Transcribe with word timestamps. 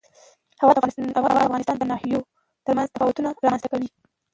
هوا 0.61 0.71
د 0.73 0.77
افغانستان 1.45 1.75
د 1.79 1.83
ناحیو 1.91 2.27
ترمنځ 2.65 2.87
تفاوتونه 2.93 3.29
رامنځ 3.45 3.61
ته 3.63 3.69
کوي. 3.73 3.89